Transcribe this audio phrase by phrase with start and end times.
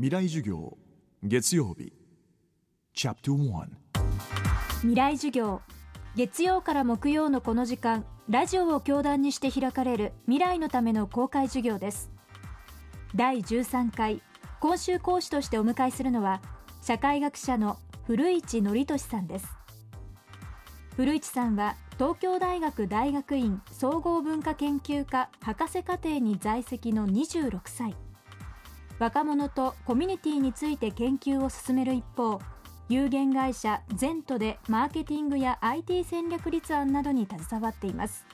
[0.00, 0.78] 未来授業
[1.24, 1.92] 月曜日。
[4.82, 5.60] 未来授業。
[6.14, 12.12] 月曜から木曜のこの時間ラジオを教壇にして開かれる未来のための公開授業です。
[13.16, 14.22] 第13回
[14.60, 16.42] 今週講師としてお迎えするのは
[16.80, 17.76] 社会学者の
[18.06, 19.48] 古市憲寿さんです。
[20.94, 27.96] 古市さんは東京大学大学院総合文化研究科博士課程に在籍の26歳。
[28.98, 32.40] 若者とコミュニティについて研究を進める一方
[32.88, 38.26] 有限会社ゼントでマーケティングや IT 戦略立案などに携わっています。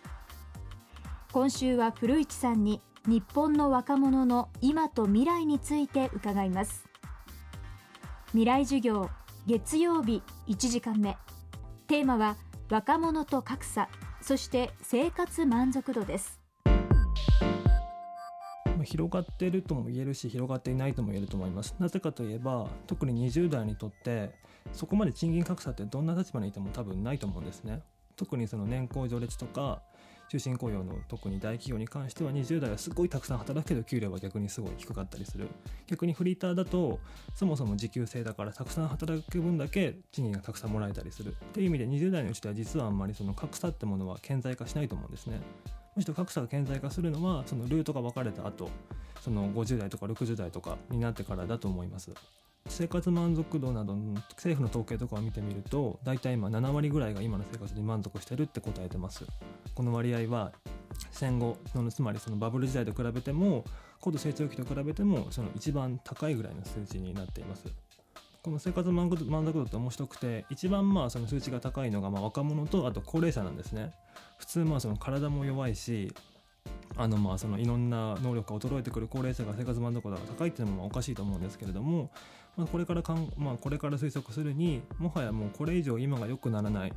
[1.33, 6.87] 今週は古市さんに日本の若者の今と未来について伺います。
[8.29, 9.11] 未来授業
[9.47, 11.19] 月曜日1時間目。
[11.89, 12.37] テーマは
[12.71, 13.89] 若者と格差
[14.23, 16.44] そして生活満足度です。
[18.95, 21.75] 広がってるとも言えるし広がっていないとも言えると思います。
[21.81, 24.31] なぜかといえば特に20代にとって
[24.73, 27.83] そこまで賃金格差ってどんな立場にいても多分ないと思うんですね。
[28.15, 29.83] 特にその年功序列とか
[30.31, 35.49] 終身雇用の特に大企業に関しては20代はすごいたくさん働くけど給料は逆にすごい低かったりする。
[35.89, 37.01] 逆にフリーターだと
[37.35, 41.33] そもそも時給制だからたくさん働く分だけ賃金がたくさんもらえたりする。
[41.33, 45.41] っていう意味で20代のうちでは実はあんまりその格差ってものは顕在化しないと思うんですね。
[45.97, 48.69] むしろ格差が顕在化するのはそのルートが分かれた後
[49.21, 52.13] その50代とか60代とかになってからだと思います。
[52.67, 59.27] 生活満足度などの政府の統計とかを見てみると大体今7割ぐらいが今の生活に満足してるって答えてます。
[59.75, 60.53] この割合は
[61.11, 63.65] 戦後のつまりそのバブル時代と比べても
[64.01, 67.67] 高度成長期と比べてもその一番高いぐらいの数値になっています。
[68.45, 73.91] この生活満足度って面白くて一番まあその数値が高いのがま若者とあと高齢者なんですね。
[74.37, 76.13] 普通まあその体も弱いし
[76.95, 82.11] あのまあそのいろんな能力が衰えてくる高齢者が生活満足度が高いっていうのもおかしいと思うんですけれども、
[82.59, 86.93] まあ、これからかん、まあ、これから推測するにもはやもうこれ以上今が良くならない。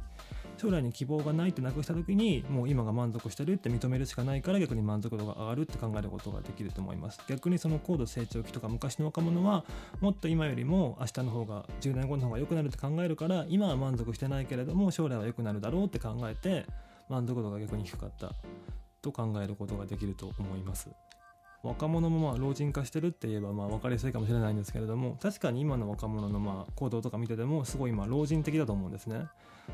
[0.58, 7.22] 将来に希望がないってなくした時にもう今が満足してるって認めるしかないから逆に満足度が上がるって考えることができると思います。
[7.28, 9.66] 逆にその高度成長期とか昔の若者は
[10.02, 16.66] もっと今よりも明日の方が10年後の方が良くなるって考えるから今は満足してないけれども将来は良くなるだろうって考えて
[17.10, 18.32] 満足度が逆に低かった
[19.02, 20.90] と考えることができると思います。
[21.64, 29.28] 若者もまあ老人化してるって言えばまあ分かりやすいかもしれないんですけれども確かに今の若者のまあ行動とか見ててもすごいまあ老人的だと思うんですね。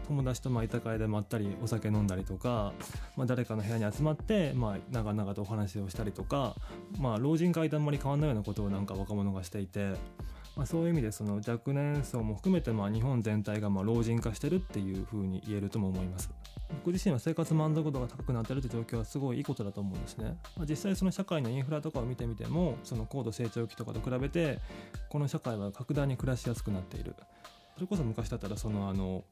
[0.07, 2.73] 友達とまあ居酒屋でまったりお酒飲んだりとか、
[3.15, 6.55] まあ、誰かの部屋に集まってまあ長々とお話をしたりとか、
[6.99, 9.93] まあ、老人会とあんまり変わんないようなことをなんか若者がしていて
[10.55, 16.29] まあ、そういう意味でその若年層も含めてまあ日本全体がまあ老人化してるっていうふうに言えるとも思います。
[16.69, 24.59] 僕自身は生活満足度が高くなってるって状況はすごいいいことだと思うんですね、まあ、実際その社会のインフラとかを見てみてもその高度成長期とかと比べて
[25.09, 27.15] この社会は格段に暮らしやすくなっている。
[27.75, 29.23] それこそ昔だったらそのあの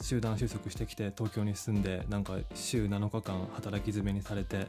[0.00, 4.66] 集団就職してきて東京に住んでなんか週7日間働き詰めにされて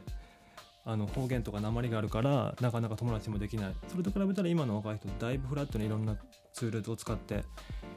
[0.84, 3.74] あの方言とか鉛があるからなかなか友達もできない。
[3.88, 6.16] それと比べたら今の若い人だいぶフラットにいろんな
[6.52, 7.44] ツールを使って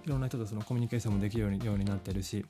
[0.05, 2.45] いろんな人とそのコミュニケーションもできるようにようになってるし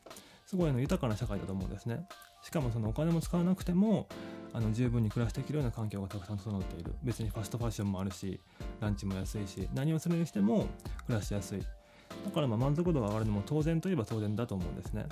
[0.50, 2.08] すごいの豊かな社会だと思うんですね。
[2.42, 4.08] しかもそのお金も使わなくても
[4.52, 6.92] あの十分に暮らしていけるような環境がたくさん整っている。
[7.04, 8.40] 別にファストファッションもあるし
[8.80, 10.66] ランチも安いし何をするにしても
[11.06, 11.60] 暮らしやすい。
[11.60, 15.06] だからまあ満足度が上がるのも当然といえば当然だと思うんですね。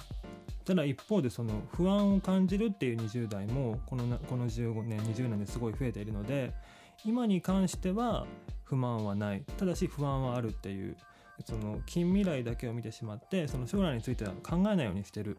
[0.65, 6.51] ただ一方でその不安を感じるっていう20代もこのこの15年20年ですごい増えているので
[7.05, 8.25] 今に関しては
[8.63, 9.43] 不満はない。
[9.57, 10.97] ただし不安はあるっていう
[11.45, 15.37] その近未来だけを見てしまってその将来については考えないようにしてる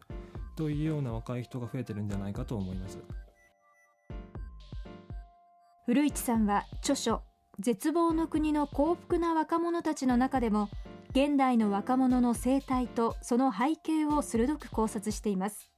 [0.57, 2.99] というような若い人が増えてるんじゃないかと思います。
[5.87, 7.23] 古市さんは著書
[7.59, 10.69] 「絶望の国の幸福な若者たち」の中でも
[11.11, 15.71] 現代の若者の生態とその背景を鋭く考察しています。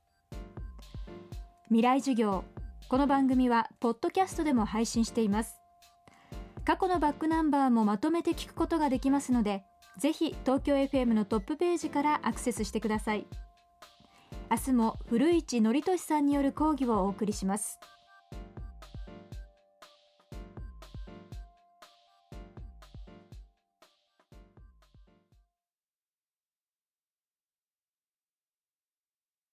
[1.66, 2.44] 未来授業
[2.88, 5.60] この番組はポッドキャストでも配信しています。
[6.64, 9.64] 過去のバックナンバーもまとめて聞くことができますので
[9.98, 13.26] ぜひ東京 FM のトップページからアクセスしてください。
[14.50, 17.78] 明日も古市憲寿さんによる講義をお送りします。